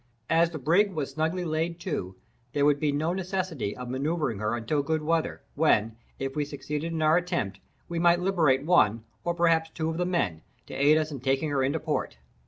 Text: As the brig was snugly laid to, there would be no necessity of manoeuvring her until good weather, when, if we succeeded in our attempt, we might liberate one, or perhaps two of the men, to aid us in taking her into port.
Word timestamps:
As 0.31 0.49
the 0.49 0.57
brig 0.57 0.93
was 0.93 1.11
snugly 1.11 1.45
laid 1.45 1.79
to, 1.81 2.15
there 2.53 2.65
would 2.65 2.79
be 2.79 2.91
no 2.91 3.13
necessity 3.13 3.77
of 3.77 3.87
manoeuvring 3.87 4.39
her 4.39 4.55
until 4.55 4.81
good 4.81 5.03
weather, 5.03 5.43
when, 5.53 5.95
if 6.17 6.35
we 6.35 6.43
succeeded 6.43 6.91
in 6.91 7.03
our 7.03 7.17
attempt, 7.17 7.59
we 7.87 7.99
might 7.99 8.19
liberate 8.19 8.65
one, 8.65 9.03
or 9.23 9.35
perhaps 9.35 9.69
two 9.69 9.91
of 9.91 9.97
the 9.97 10.05
men, 10.07 10.41
to 10.65 10.73
aid 10.73 10.97
us 10.97 11.11
in 11.11 11.19
taking 11.19 11.51
her 11.51 11.61
into 11.61 11.79
port. 11.79 12.17